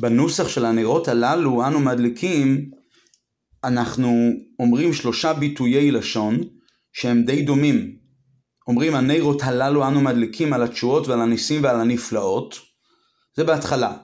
[0.00, 2.70] בנוסח של הנרות הללו אנו מדליקים,
[3.64, 6.40] אנחנו אומרים שלושה ביטויי לשון
[6.92, 7.96] שהם די דומים.
[8.68, 12.58] אומרים הנרות הללו אנו מדליקים על התשואות ועל הניסים ועל הנפלאות.
[13.36, 13.96] זה בהתחלה.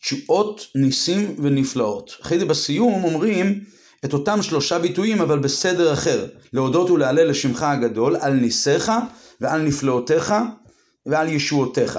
[0.00, 2.16] תשואות, ניסים ונפלאות.
[2.22, 3.60] אחרי זה בסיום אומרים
[4.04, 6.26] את אותם שלושה ביטויים אבל בסדר אחר.
[6.52, 8.92] להודות ולהלל לשמך הגדול על ניסיך
[9.40, 10.34] ועל נפלאותיך
[11.06, 11.98] ועל ישועותיך.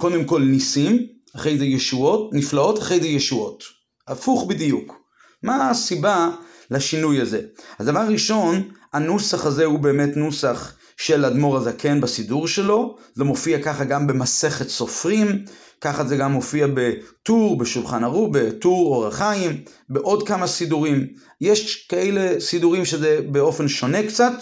[0.00, 1.06] קודם כל ניסים,
[1.36, 3.64] אחרי זה ישועות, נפלאות, אחרי זה ישועות.
[4.08, 5.00] הפוך בדיוק.
[5.42, 6.30] מה הסיבה
[6.70, 7.40] לשינוי הזה?
[7.78, 8.62] אז דבר ראשון,
[8.92, 14.68] הנוסח הזה הוא באמת נוסח של אדמו"ר הזקן בסידור שלו, זה מופיע ככה גם במסכת
[14.68, 15.44] סופרים,
[15.80, 21.06] ככה זה גם מופיע בטור, בשולחן ערוך, בטור אור החיים, בעוד כמה סידורים.
[21.40, 24.32] יש כאלה סידורים שזה באופן שונה קצת,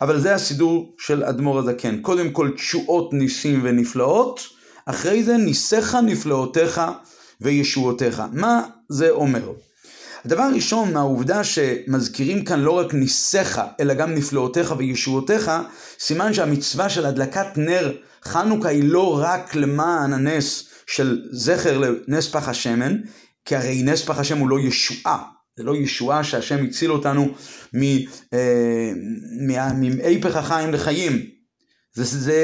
[0.00, 2.00] אבל זה הסידור של אדמו"ר הזקן.
[2.02, 4.53] קודם כל תשועות ניסים ונפלאות,
[4.86, 6.80] אחרי זה ניסיך נפלאותיך
[7.40, 8.22] וישועותיך.
[8.32, 9.52] מה זה אומר?
[10.24, 15.50] הדבר הראשון מהעובדה שמזכירים כאן לא רק ניסיך, אלא גם נפלאותיך וישועותיך,
[16.00, 17.92] סימן שהמצווה של הדלקת נר
[18.24, 22.96] חנוכה היא לא רק למען הנס של זכר לנס פח השמן,
[23.44, 25.22] כי הרי נס פח השם הוא לא ישועה.
[25.56, 27.28] זה לא ישועה שהשם הציל אותנו
[29.40, 31.26] ממאיפך החיים לחיים.
[31.94, 32.34] זה, זה,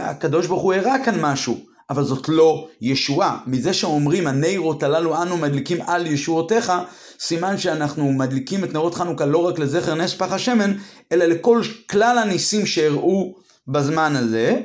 [0.00, 1.58] הקדוש ברוך הוא הראה כאן משהו.
[1.90, 3.38] אבל זאת לא ישועה.
[3.46, 6.72] מזה שאומרים הנרות הללו אנו מדליקים על ישועותיך,
[7.20, 10.72] סימן שאנחנו מדליקים את נרות חנוכה לא רק לזכר נס פח השמן,
[11.12, 13.34] אלא לכל כלל הניסים שאירעו
[13.68, 14.60] בזמן הזה,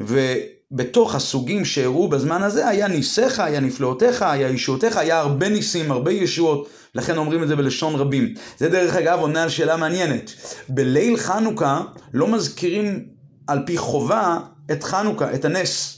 [0.00, 6.12] ובתוך הסוגים שאירעו בזמן הזה היה ניסיך, היה נפלאותיך, היה ישועותיך, היה הרבה ניסים, הרבה
[6.12, 8.34] ישועות, לכן אומרים את זה בלשון רבים.
[8.58, 10.32] זה דרך אגב עונה על שאלה מעניינת.
[10.68, 11.80] בליל חנוכה
[12.14, 13.15] לא מזכירים
[13.46, 14.38] על פי חובה
[14.72, 15.92] את חנוכה, את הנס.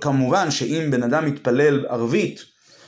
[0.00, 2.44] כמובן שאם בן אדם מתפלל ערבית,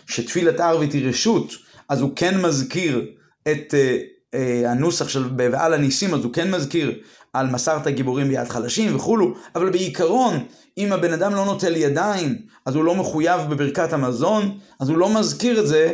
[0.07, 1.53] שתפילת ערבית היא רשות,
[1.89, 3.07] אז הוא כן מזכיר
[3.43, 6.93] את uh, uh, הנוסח של ועל הניסים, אז הוא כן מזכיר
[7.33, 10.45] על מסרת גיבורים ביד חלשים וכולו, אבל בעיקרון,
[10.79, 15.15] אם הבן אדם לא נוטל ידיים, אז הוא לא מחויב בברכת המזון, אז הוא לא
[15.15, 15.93] מזכיר את זה,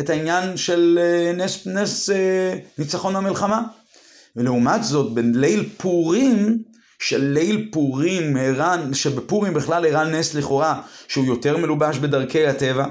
[0.00, 2.12] את העניין של uh, נס, נס uh,
[2.78, 3.62] ניצחון המלחמה.
[4.36, 6.62] ולעומת זאת, בליל פורים,
[7.02, 12.86] של ליל פורים, הרן, שבפורים בכלל הראה נס לכאורה, שהוא יותר מלובש בדרכי הטבע.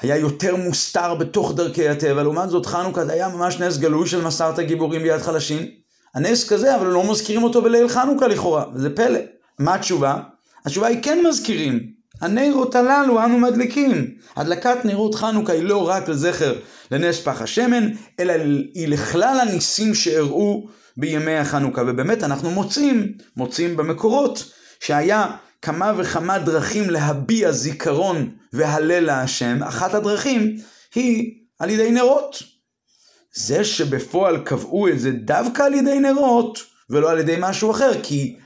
[0.00, 4.22] היה יותר מוסתר בתוך דרכי הטבע, לעומת זאת חנוכה זה היה ממש נס גלוי של
[4.22, 5.66] מסרת גיבורים ביד חלשים.
[6.14, 9.18] הנס כזה, אבל לא מזכירים אותו בליל חנוכה לכאורה, וזה פלא.
[9.58, 10.16] מה התשובה?
[10.64, 11.80] התשובה היא כן מזכירים.
[12.20, 14.14] הנרות הללו אנו מדליקים.
[14.36, 16.54] הדלקת נרות חנוכה היא לא רק לזכר
[16.90, 17.88] לנס פח השמן,
[18.20, 18.32] אלא
[18.74, 21.82] היא לכלל הניסים שאירעו בימי החנוכה.
[21.86, 29.62] ובאמת אנחנו מוצאים, מוצאים במקורות, שהיה כמה וכמה דרכים להביע זיכרון והלל להשם.
[29.62, 30.56] אחת הדרכים
[30.94, 32.42] היא על ידי נרות.
[33.34, 36.58] זה שבפועל קבעו את זה דווקא על ידי נרות,
[36.90, 38.36] ולא על ידי משהו אחר, כי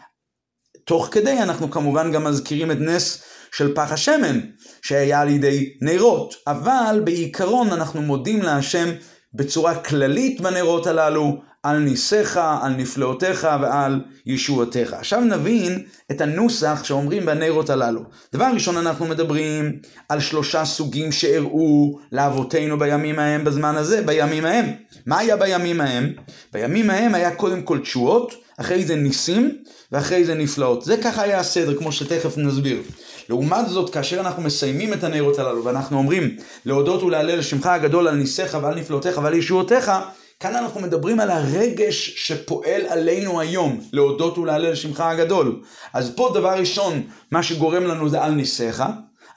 [0.84, 3.22] תוך כדי אנחנו כמובן גם מזכירים את נס
[3.52, 4.40] של פח השמן,
[4.82, 6.34] שהיה על ידי נרות.
[6.46, 8.88] אבל בעיקרון אנחנו מודים להשם
[9.34, 14.92] בצורה כללית בנרות הללו, על ניסיך, על נפלאותיך ועל ישועותיך.
[14.92, 18.00] עכשיו נבין את הנוסח שאומרים בנרות הללו.
[18.32, 24.66] דבר ראשון אנחנו מדברים על שלושה סוגים שאירעו לאבותינו בימים ההם בזמן הזה, בימים ההם.
[25.06, 26.12] מה היה בימים ההם?
[26.52, 29.56] בימים ההם היה קודם כל תשועות, אחרי זה ניסים
[29.92, 30.84] ואחרי זה נפלאות.
[30.84, 32.82] זה ככה היה הסדר, כמו שתכף נסביר.
[33.28, 38.14] לעומת זאת, כאשר אנחנו מסיימים את הנרות הללו ואנחנו אומרים להודות ולהלל לשמך הגדול על
[38.14, 39.92] ניסיך ועל נפלאותיך ועל ישועותיך,
[40.40, 45.62] כאן אנחנו מדברים על הרגש שפועל עלינו היום, להודות ולהלל לשמך הגדול.
[45.92, 48.82] אז פה דבר ראשון, מה שגורם לנו זה על ניסיך,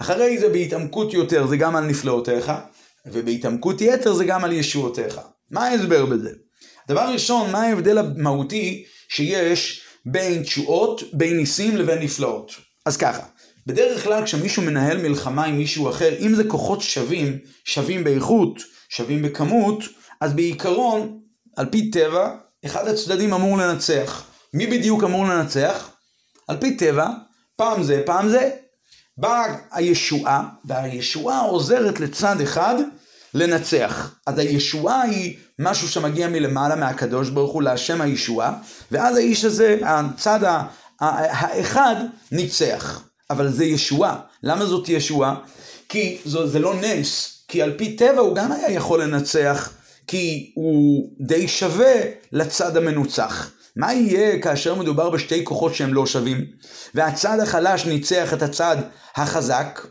[0.02, 2.52] אחרי זה בהתעמקות יותר זה גם על נפלאותיך,
[3.06, 5.22] ובהתעמקות יתר זה גם על ישועותיך.
[5.52, 6.30] מה ההסבר בזה?
[6.88, 12.52] דבר ראשון, מה ההבדל המהותי שיש בין תשועות, בין ניסים לבין נפלאות?
[12.86, 13.24] אז ככה,
[13.68, 18.60] בדרך כלל כשמישהו מנהל מלחמה עם מישהו אחר, אם זה כוחות שווים, שווים באיכות,
[18.90, 19.84] שווים בכמות,
[20.22, 21.20] אז בעיקרון,
[21.58, 22.36] על פי טבע,
[22.66, 24.24] אחד הצדדים אמור לנצח.
[24.54, 25.90] מי בדיוק אמור לנצח?
[26.48, 27.08] על פי טבע,
[27.56, 28.50] פעם זה, פעם זה.
[29.18, 32.76] באה הישועה, והישועה עוזרת לצד אחד
[33.34, 34.16] לנצח.
[34.28, 38.54] אז הישועה היא משהו שמגיע מלמעלה מהקדוש ברוך הוא להשם הישועה,
[38.92, 40.40] ואז האיש הזה, הצד
[41.00, 41.96] האחד,
[42.32, 43.04] ניצח.
[43.30, 44.20] אבל זה ישועה.
[44.44, 45.36] למה זאת ישועה?
[45.90, 50.52] כי זו, זה לא נס, כי על פי טבע הוא גם היה יכול לנצח כי
[50.56, 51.94] הוא די שווה
[52.32, 53.52] לצד המנוצח.
[53.76, 56.46] מה יהיה כאשר מדובר בשתי כוחות שהם לא שווים,
[56.96, 58.78] והצד החלש ניצח את הצד
[59.16, 59.88] החזק?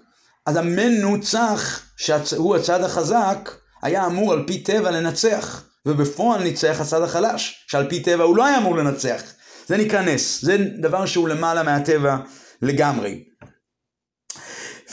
[0.47, 3.51] אז המנוצח, שהוא הצד החזק,
[3.83, 8.47] היה אמור על פי טבע לנצח, ובפועל ניצח הצד החלש, שעל פי טבע הוא לא
[8.47, 9.23] היה אמור לנצח.
[9.67, 12.17] זה נקרא נס, זה דבר שהוא למעלה מהטבע
[12.63, 13.25] לגמרי.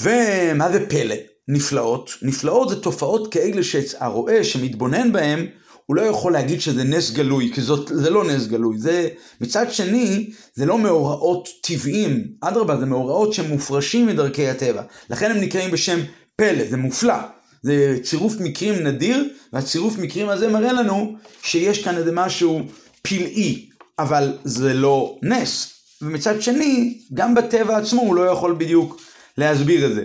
[0.02, 1.16] ומה זה פלא?
[1.47, 2.11] נפלאות.
[2.21, 5.45] נפלאות זה תופעות כאלה שהרועה שמתבונן בהם,
[5.85, 8.77] הוא לא יכול להגיד שזה נס גלוי, כי זאת, זה לא נס גלוי.
[8.77, 9.07] זה,
[9.41, 14.81] מצד שני, זה לא מאורעות טבעיים, אדרבה, זה מאורעות שמופרשים מדרכי הטבע.
[15.09, 15.99] לכן הם נקראים בשם
[16.35, 17.13] פלא, זה מופלא.
[17.61, 22.61] זה צירוף מקרים נדיר, והצירוף מקרים הזה מראה לנו שיש כאן איזה משהו
[23.01, 25.73] פלאי, אבל זה לא נס.
[26.01, 29.01] ומצד שני, גם בטבע עצמו הוא לא יכול בדיוק
[29.38, 30.03] להסביר את זה.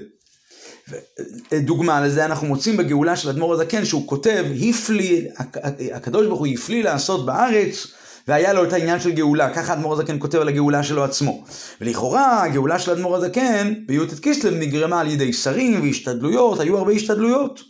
[1.52, 5.28] דוגמה לזה אנחנו מוצאים בגאולה של אדמו"ר הזקן שהוא כותב, הפליא,
[5.92, 7.86] הקדוש ברוך הוא הפליא לעשות בארץ
[8.28, 11.44] והיה לו את העניין של גאולה, ככה אדמו"ר הזקן כותב על הגאולה שלו עצמו.
[11.80, 17.60] ולכאורה הגאולה של אדמו"ר הזקן בי"ט כסלו נגרמה על ידי שרים והשתדלויות, היו הרבה השתדלויות.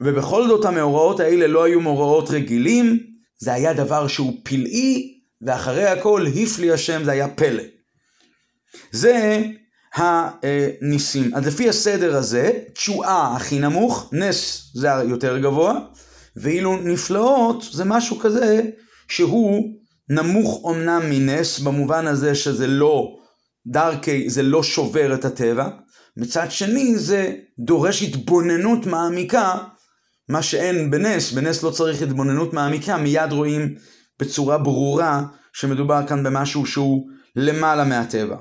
[0.00, 2.98] ובכל זאת המאורעות האלה לא היו מאורעות רגילים,
[3.38, 7.62] זה היה דבר שהוא פלאי, ואחרי הכל הפליא השם, זה היה פלא.
[8.92, 9.42] זה
[9.94, 11.34] הניסים.
[11.34, 15.78] אז לפי הסדר הזה, תשועה הכי נמוך, נס זה היותר גבוה,
[16.36, 18.62] ואילו נפלאות זה משהו כזה
[19.08, 19.74] שהוא
[20.10, 23.16] נמוך אמנם מנס, במובן הזה שזה לא
[23.66, 25.68] דרכי, זה לא שובר את הטבע,
[26.16, 29.54] מצד שני זה דורש התבוננות מעמיקה,
[30.28, 33.74] מה שאין בנס, בנס לא צריך התבוננות מעמיקה, מיד רואים
[34.20, 38.36] בצורה ברורה שמדובר כאן במשהו שהוא למעלה מהטבע.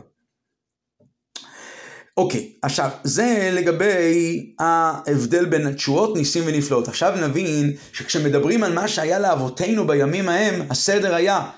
[2.18, 6.88] אוקיי, עכשיו, זה לגבי ההבדל בין תשואות, ניסים ונפלאות.
[6.88, 11.50] עכשיו נבין שכשמדברים על מה שהיה לאבותינו בימים ההם, הסדר היה,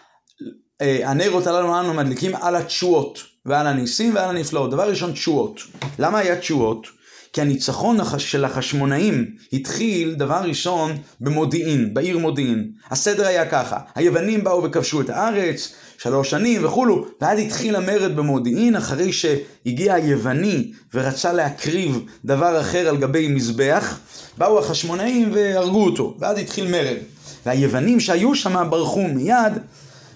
[0.81, 4.71] אה, הנרות הללו אנו מדליקים על התשואות, ועל הניסים ועל הנפלאות.
[4.71, 5.61] דבר ראשון, תשואות.
[5.99, 6.87] למה היה תשואות?
[7.33, 12.71] כי הניצחון של החשמונאים התחיל, דבר ראשון, במודיעין, בעיר מודיעין.
[12.89, 18.75] הסדר היה ככה, היוונים באו וכבשו את הארץ, שלוש שנים וכולו, ואז התחיל המרד במודיעין
[18.75, 23.99] אחרי שהגיע היווני ורצה להקריב דבר אחר על גבי מזבח,
[24.37, 26.97] באו החשמונאים והרגו אותו, ואז התחיל מרד.
[27.45, 29.53] והיוונים שהיו שם ברחו מיד,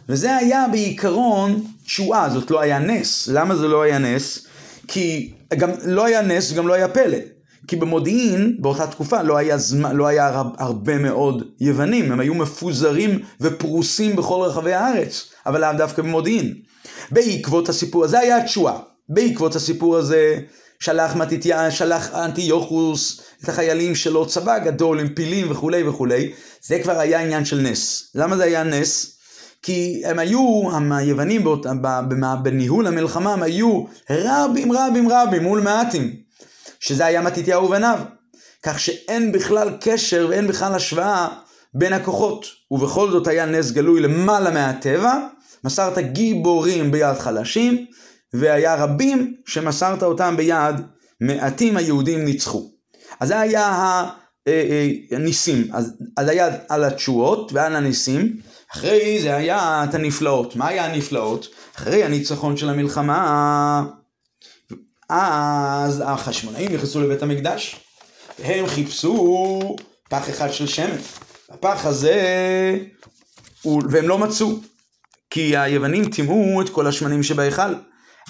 [0.10, 3.28] וזה היה בעיקרון תשועה, זאת לא היה נס.
[3.28, 4.48] למה זה לא היה נס?
[4.88, 7.18] כי גם לא היה נס, גם לא היה פלא.
[7.68, 13.20] כי במודיעין, באותה תקופה, לא היה, זמן, לא היה הרבה מאוד יוונים, הם היו מפוזרים
[13.42, 16.54] ופרוסים בכל רחבי הארץ, אבל לאו דווקא במודיעין.
[17.12, 18.80] בעקבות הסיפור הזה היה התשועה.
[19.10, 20.40] בעקבות הסיפור הזה
[20.80, 26.32] שלח מתתיה, שלח אנטיוכוס את החיילים שלו, צבא גדול עם פילים וכולי וכולי,
[26.62, 28.12] זה כבר היה עניין של נס.
[28.16, 29.18] למה זה היה נס?
[29.62, 31.46] כי הם היו, היוונים
[32.44, 36.23] בניהול המלחמה, הם היו רבים רבים רבים מול מעטים.
[36.84, 38.00] שזה היה מתתיהו ובניו.
[38.64, 41.28] כך שאין בכלל קשר ואין בכלל השוואה
[41.74, 42.46] בין הכוחות.
[42.72, 45.14] ובכל זאת היה נס גלוי למעלה מהטבע,
[45.64, 47.86] מסרת גיבורים ביד חלשים,
[48.34, 50.76] והיה רבים שמסרת אותם ביד
[51.22, 52.72] מעטים היהודים ניצחו.
[53.20, 54.06] אז זה היה
[55.12, 58.38] הניסים, אה, אה, אז, אז היה על התשואות ועל הניסים,
[58.74, 60.56] אחרי זה היה את הנפלאות.
[60.56, 61.48] מה היה הנפלאות?
[61.76, 63.84] אחרי הניצחון של המלחמה
[65.16, 67.76] אז החשמונאים נכנסו לבית המקדש,
[68.40, 69.76] והם חיפשו
[70.10, 70.96] פח אחד של שמן.
[71.50, 72.22] הפח הזה,
[73.66, 74.60] והם לא מצאו,
[75.30, 77.74] כי היוונים טימאו את כל השמנים שבהיכל.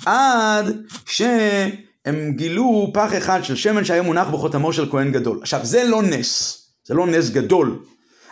[0.05, 5.39] עד שהם גילו פח אחד של שמן שהיה מונח בחותמו של כהן גדול.
[5.41, 7.79] עכשיו, זה לא נס, זה לא נס גדול.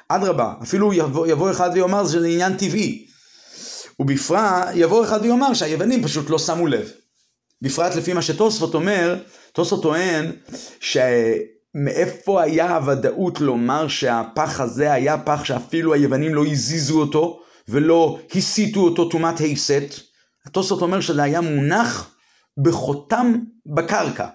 [0.08, 3.06] אדרבה, אפילו יבוא, יבוא אחד ויאמר שזה עניין טבעי.
[4.00, 6.92] ובפרט יבוא אחד ויאמר שהיוונים פשוט לא שמו לב.
[7.62, 9.16] בפרט לפי מה שתוספות אומר,
[9.54, 10.32] תוספות טוען
[10.80, 17.40] שמאיפה היה הוודאות לומר שהפח הזה היה פח שאפילו היוונים לא הזיזו אותו
[17.70, 20.00] ולא הסיטו אותו טומאת היסט.
[20.52, 22.12] תוספות אומר שזה היה מונח
[22.64, 23.36] בחותם
[23.76, 24.28] בקרקע,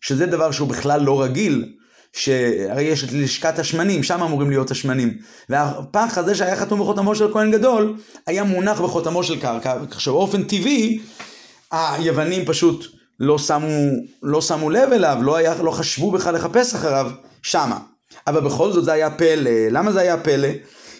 [0.00, 1.72] שזה דבר שהוא בכלל לא רגיל,
[2.12, 5.18] שהרי יש את לשכת השמנים, שם אמורים להיות השמנים.
[5.48, 10.42] והפח הזה שהיה חתום בחותמו של כהן גדול, היה מונח בחותמו של קרקע, כך שבאופן
[10.42, 10.98] טבעי
[11.74, 12.86] היוונים פשוט
[13.20, 13.68] לא שמו,
[14.22, 17.10] לא שמו לב אליו, לא, היה, לא חשבו בכלל לחפש אחריו
[17.42, 17.78] שמה.
[18.26, 19.50] אבל בכל זאת זה היה פלא.
[19.70, 20.48] למה זה היה פלא?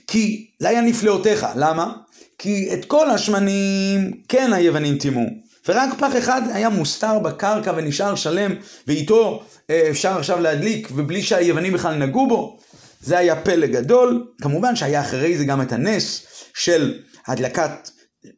[0.06, 1.46] כי זה היה נפלאותיך.
[1.56, 1.92] למה?
[2.38, 5.26] כי את כל השמנים כן היוונים טימאו.
[5.68, 8.54] ורק פח אחד היה מוסתר בקרקע ונשאר שלם,
[8.86, 12.58] ואיתו אה, אפשר עכשיו להדליק, ובלי שהיוונים בכלל נגעו בו.
[13.00, 14.26] זה היה פלא גדול.
[14.42, 17.90] כמובן שהיה אחרי זה גם את הנס של הדלקת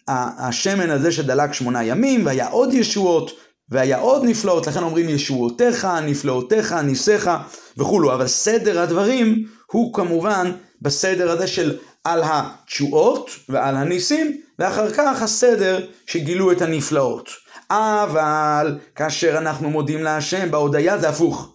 [0.09, 3.31] השמן הזה שדלק שמונה ימים, והיה עוד ישועות,
[3.69, 7.31] והיה עוד נפלאות, לכן אומרים ישועותיך, נפלאותיך, ניסיך
[7.76, 10.52] וכולו, אבל סדר הדברים הוא כמובן
[10.83, 17.31] בסדר הזה של על התשועות ועל הניסים, ואחר כך הסדר שגילו את הנפלאות.
[17.71, 21.52] אבל כאשר אנחנו מודים להשם בהודיה זה הפוך.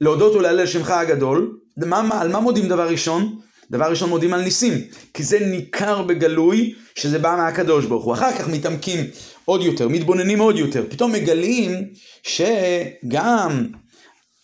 [0.00, 3.38] להודות ולהלל שמך הגדול, מה, על מה מודים דבר ראשון?
[3.70, 4.72] דבר ראשון מודים על ניסים,
[5.14, 8.14] כי זה ניכר בגלוי שזה בא מהקדוש ברוך הוא.
[8.14, 9.04] אחר כך מתעמקים
[9.44, 10.84] עוד יותר, מתבוננים עוד יותר.
[10.88, 11.84] פתאום מגלים
[12.22, 13.66] שגם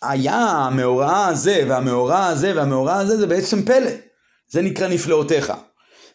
[0.03, 3.91] היה המאורע הזה והמאורע הזה והמאורע הזה זה בעצם פלא.
[4.49, 5.53] זה נקרא נפלאותיך.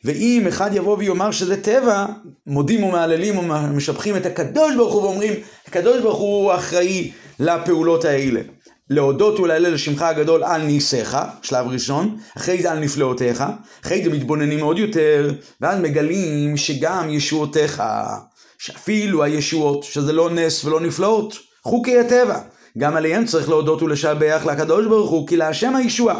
[0.03, 2.05] ואם אחד יבוא ויאמר שזה טבע,
[2.47, 5.33] מודים ומהללים ומשבחים את הקדוש ברוך הוא ואומרים,
[5.67, 8.41] הקדוש ברוך הוא אחראי לפעולות האלה.
[8.89, 13.43] להודות ולהלל לשמך הגדול על ניסיך, שלב ראשון, אחרי זה על נפלאותיך,
[13.83, 15.31] אחרי זה מתבוננים עוד יותר,
[15.61, 17.83] ואז מגלים שגם ישועותיך,
[18.57, 22.39] שאפילו הישועות, שזה לא נס ולא נפלאות, חוקי הטבע,
[22.77, 26.19] גם עליהם צריך להודות ולשבח לקדוש ברוך הוא, כי להשם הישועה.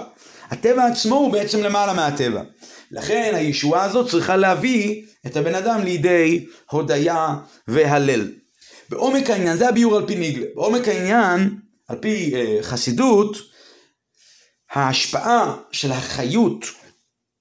[0.50, 2.42] הטבע עצמו הוא בעצם למעלה מהטבע.
[2.92, 7.36] לכן הישועה הזאת צריכה להביא את הבן אדם לידי הודיה
[7.68, 8.32] והלל.
[8.90, 11.50] בעומק העניין, זה הביור על פי ניגלה, בעומק העניין,
[11.90, 13.38] על פי uh, חסידות,
[14.72, 16.66] ההשפעה של החיות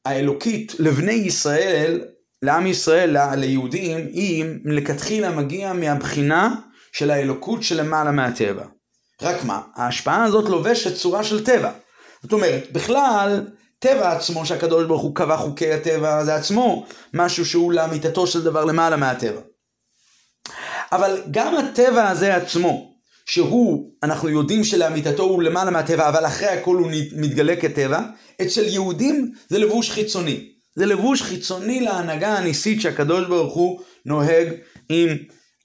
[0.04, 2.04] האלוקית לבני ישראל,
[2.42, 6.54] לעם ישראל, ליהודים, היא מלכתחילה מגיעה מהבחינה
[6.92, 8.64] של האלוקות שלמעלה מהטבע.
[9.22, 11.70] רק מה, ההשפעה הזאת לובשת צורה של טבע.
[12.22, 13.46] זאת אומרת, בכלל,
[13.78, 18.64] טבע עצמו שהקדוש ברוך הוא קבע חוקי הטבע זה עצמו משהו שהוא לאמיתתו של דבר
[18.64, 19.40] למעלה מהטבע.
[20.92, 22.87] אבל גם הטבע הזה עצמו,
[23.28, 28.00] שהוא, אנחנו יודעים שלאמיתתו הוא למעלה מהטבע, אבל אחרי הכל הוא מתגלה כטבע,
[28.42, 30.48] אצל יהודים זה לבוש חיצוני.
[30.74, 34.48] זה לבוש חיצוני להנהגה הניסית שהקדוש ברוך הוא נוהג
[34.88, 35.08] עם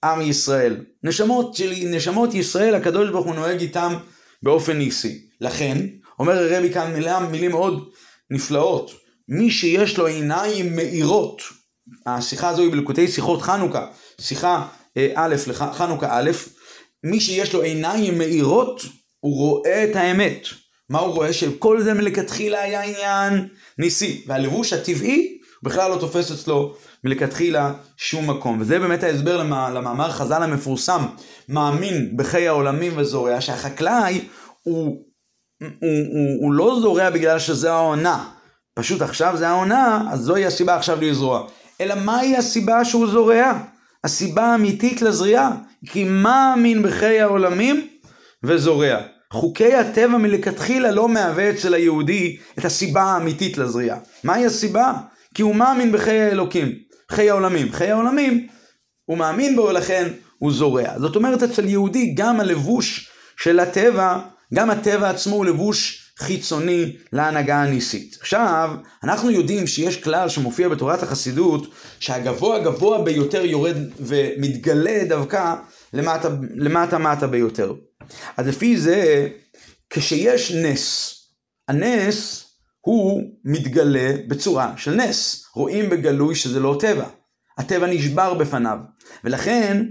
[0.03, 0.85] עם ישראל.
[1.03, 3.93] נשמות שלי, נשמות ישראל, הקדוש ברוך הוא נוהג איתם
[4.43, 5.27] באופן ניסי.
[5.41, 5.77] לכן,
[6.19, 7.89] אומר הרבי כאן מילה, מילים מאוד
[8.31, 8.91] נפלאות.
[9.29, 11.41] מי שיש לו עיניים מאירות,
[12.05, 13.87] השיחה הזו היא בלקוטי שיחות חנוכה,
[14.21, 14.67] שיחה
[14.97, 16.31] אה, א' לחנוכה א',
[17.03, 18.81] מי שיש לו עיניים מאירות,
[19.19, 20.47] הוא רואה את האמת.
[20.89, 21.33] מה הוא רואה?
[21.33, 28.61] שכל זה מלכתחילה היה עניין ניסי, והלבוש הטבעי בכלל לא תופס אצלו מלכתחילה שום מקום.
[28.61, 29.37] וזה באמת ההסבר
[29.73, 31.05] למאמר חז"ל המפורסם,
[31.49, 34.21] מאמין בחיי העולמים וזורע, שהחקלאי
[34.63, 35.03] הוא
[35.63, 38.29] הוא, הוא, הוא לא זורע בגלל שזה העונה,
[38.73, 41.47] פשוט עכשיו זה העונה, אז זוהי הסיבה עכשיו לזרוע.
[41.81, 43.59] אלא מהי הסיבה שהוא זורע?
[44.03, 45.51] הסיבה האמיתית לזריעה,
[45.85, 47.87] כי מאמין בחיי העולמים
[48.43, 48.97] וזורע.
[49.31, 53.97] חוקי הטבע מלכתחילה לא מהווה אצל היהודי את הסיבה האמיתית לזריעה.
[54.23, 54.93] מהי הסיבה?
[55.33, 56.71] כי הוא מאמין בחיי האלוקים,
[57.11, 57.71] חיי העולמים.
[57.71, 58.47] חיי העולמים,
[59.05, 60.07] הוא מאמין בו ולכן
[60.37, 60.99] הוא זורע.
[60.99, 64.19] זאת אומרת אצל יהודי גם הלבוש של הטבע
[64.53, 68.17] גם הטבע עצמו הוא לבוש חיצוני להנהגה הניסית.
[68.19, 68.71] עכשיו,
[69.03, 71.67] אנחנו יודעים שיש כלל שמופיע בתורת החסידות,
[71.99, 75.55] שהגבוה הגבוה ביותר יורד ומתגלה דווקא
[75.93, 77.73] למטה, למטה מטה ביותר.
[78.37, 79.27] אז לפי זה,
[79.89, 81.15] כשיש נס,
[81.67, 82.45] הנס
[82.81, 85.45] הוא מתגלה בצורה של נס.
[85.55, 87.05] רואים בגלוי שזה לא טבע.
[87.57, 88.77] הטבע נשבר בפניו.
[89.23, 89.85] ולכן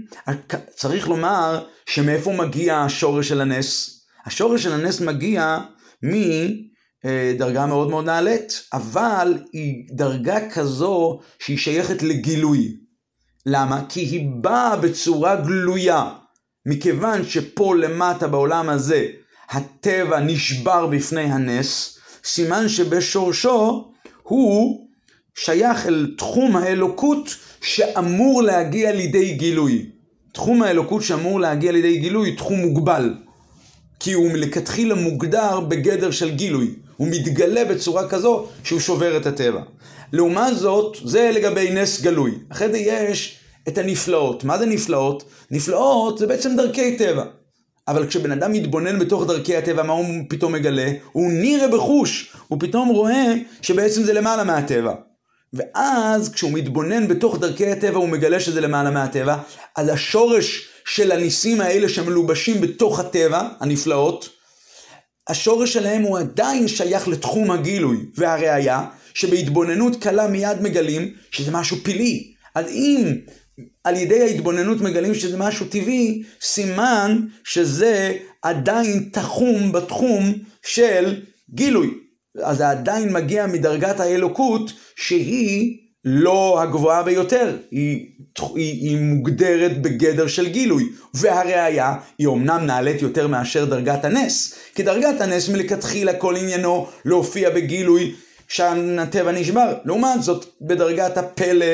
[0.75, 3.99] צריך לומר שמאיפה מגיע השורש של הנס?
[4.25, 5.57] השורש של הנס מגיע
[6.03, 12.77] מדרגה מאוד מאוד נעלית, אבל היא דרגה כזו שהיא שייכת לגילוי.
[13.45, 13.81] למה?
[13.89, 16.09] כי היא באה בצורה גלויה.
[16.65, 19.07] מכיוון שפה למטה בעולם הזה
[19.49, 23.91] הטבע נשבר בפני הנס, סימן שבשורשו
[24.23, 24.87] הוא
[25.35, 29.89] שייך אל תחום האלוקות שאמור להגיע לידי גילוי.
[30.33, 33.13] תחום האלוקות שאמור להגיע לידי גילוי, תחום מוגבל.
[34.03, 36.73] כי הוא מלכתחילה מוגדר בגדר של גילוי.
[36.97, 39.61] הוא מתגלה בצורה כזו שהוא שובר את הטבע.
[40.13, 42.31] לעומת זאת, זה לגבי נס גלוי.
[42.49, 44.43] אחרי זה יש את הנפלאות.
[44.43, 45.23] מה זה נפלאות?
[45.51, 47.23] נפלאות זה בעצם דרכי טבע.
[47.87, 50.91] אבל כשבן אדם מתבונן בתוך דרכי הטבע, מה הוא פתאום מגלה?
[51.11, 54.93] הוא נראה בחוש, הוא פתאום רואה שבעצם זה למעלה מהטבע.
[55.53, 59.37] ואז כשהוא מתבונן בתוך דרכי הטבע, הוא מגלה שזה למעלה מהטבע,
[59.75, 64.29] אז השורש של הניסים האלה שמלובשים בתוך הטבע, הנפלאות,
[65.27, 72.33] השורש שלהם הוא עדיין שייך לתחום הגילוי, והראיה שבהתבוננות קלה מיד מגלים שזה משהו פילי.
[72.55, 73.15] אז אם
[73.83, 80.33] על ידי ההתבוננות מגלים שזה משהו טבעי, סימן שזה עדיין תחום בתחום
[80.65, 81.21] של
[81.53, 81.93] גילוי.
[82.43, 88.07] אז זה עדיין מגיע מדרגת האלוקות שהיא לא הגבוהה ביותר, היא,
[88.55, 94.83] היא, היא מוגדרת בגדר של גילוי, והראיה היא אומנם נעלית יותר מאשר דרגת הנס, כי
[94.83, 98.15] דרגת הנס מלכתחילה כל עניינו להופיע בגילוי
[98.47, 101.65] שהטבע נשבר, לעומת זאת בדרגת הפלא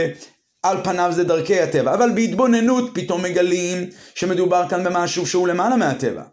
[0.64, 6.24] על פניו זה דרכי הטבע, אבל בהתבוננות פתאום מגלים שמדובר כאן במשהו שהוא למעלה מהטבע.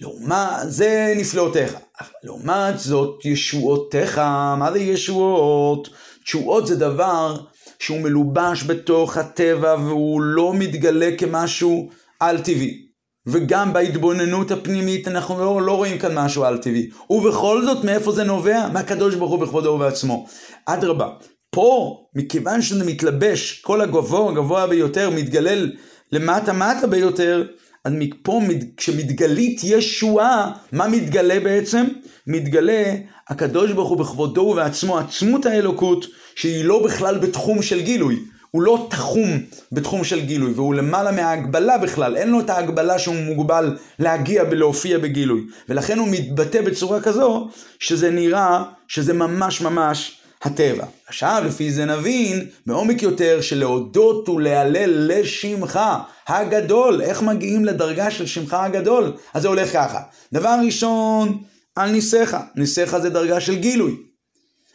[0.00, 1.76] לעומת זה נפלאותיך,
[2.22, 4.18] לעומת זאת ישועותיך,
[4.58, 5.88] מה זה ישועות?
[6.26, 7.36] תשועות זה דבר
[7.78, 11.90] שהוא מלובש בתוך הטבע והוא לא מתגלה כמשהו
[12.20, 12.86] על-טבעי.
[13.26, 16.90] וגם בהתבוננות הפנימית אנחנו לא, לא רואים כאן משהו על-טבעי.
[17.10, 18.68] ובכל זאת, מאיפה זה נובע?
[18.72, 20.26] מהקדוש ברוך הוא בכבודו ובעצמו.
[20.66, 21.08] אדרבה,
[21.50, 25.72] פה, מכיוון שזה מתלבש, כל הגבוה, הגבוה ביותר, מתגלל
[26.12, 27.46] למטה מטה ביותר,
[27.86, 28.40] אז מפה,
[28.76, 31.84] כשמתגלית ישועה, מה מתגלה בעצם?
[32.26, 32.94] מתגלה
[33.28, 38.18] הקדוש ברוך הוא בכבודו ובעצמו, עצמות האלוקות, שהיא לא בכלל בתחום של גילוי.
[38.50, 39.28] הוא לא תחום
[39.72, 44.98] בתחום של גילוי, והוא למעלה מההגבלה בכלל, אין לו את ההגבלה שהוא מוגבל להגיע ולהופיע
[44.98, 45.40] בגילוי.
[45.68, 50.84] ולכן הוא מתבטא בצורה כזו, שזה נראה שזה ממש ממש הטבע.
[51.06, 55.80] עכשיו לפי זה נבין בעומק יותר שלהודות ולהלל לשמך
[56.26, 57.02] הגדול.
[57.02, 59.12] איך מגיעים לדרגה של שמך הגדול?
[59.34, 60.00] אז זה הולך ככה.
[60.32, 61.42] דבר ראשון,
[61.76, 62.36] על ניסיך.
[62.56, 63.96] ניסיך זה דרגה של גילוי.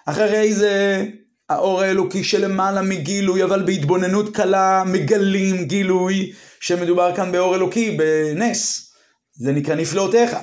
[0.06, 1.06] אחרי זה
[1.50, 8.92] האור האלוקי שלמעלה מגילוי, אבל בהתבוננות קלה מגלים גילוי שמדובר כאן באור אלוקי, בנס.
[9.34, 10.36] זה נקרא נפלאותיך.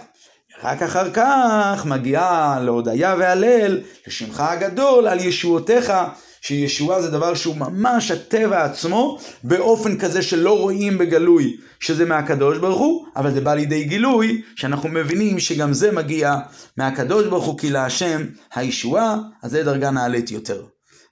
[0.62, 5.92] רק אחר כך מגיעה להודיה והלל, לשמך הגדול, על ישועותיך,
[6.40, 12.78] שישועה זה דבר שהוא ממש הטבע עצמו, באופן כזה שלא רואים בגלוי שזה מהקדוש ברוך
[12.78, 16.36] הוא, אבל זה בא לידי גילוי, שאנחנו מבינים שגם זה מגיע
[16.76, 18.22] מהקדוש ברוך הוא, כי להשם
[18.54, 20.62] הישועה, אז זה דרגה נעלית יותר.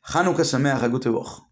[0.06, 1.45] חנוכה שמח, הגות ובוך.